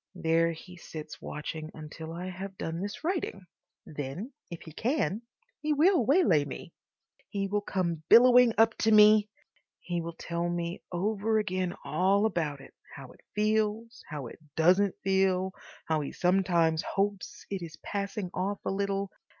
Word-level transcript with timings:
There 0.15 0.51
he 0.51 0.77
sits 0.77 1.21
watching 1.21 1.69
until 1.75 2.11
I 2.11 2.31
have 2.31 2.57
done 2.57 2.81
this 2.81 3.03
writing. 3.03 3.41
Then, 3.85 4.33
if 4.49 4.63
he 4.63 4.71
can, 4.73 5.21
he 5.59 5.73
will 5.73 6.03
waylay 6.03 6.43
me. 6.43 6.73
He 7.29 7.47
will 7.47 7.61
come 7.61 8.01
billowing 8.09 8.55
up 8.57 8.75
to 8.79 8.91
me.... 8.91 9.29
He 9.79 10.01
will 10.01 10.15
tell 10.17 10.49
me 10.49 10.81
over 10.91 11.37
again 11.37 11.75
all 11.85 12.25
about 12.25 12.61
it, 12.61 12.73
how 12.95 13.11
it 13.11 13.21
feels, 13.35 14.03
how 14.09 14.25
it 14.25 14.39
doesn't 14.55 14.95
feel, 15.03 15.51
how 15.85 16.01
he 16.01 16.11
sometimes 16.11 16.81
hopes 16.81 17.45
it 17.51 17.61
is 17.61 17.77
passing 17.83 18.31
off 18.33 18.57
a 18.65 18.71
little. 18.71 19.11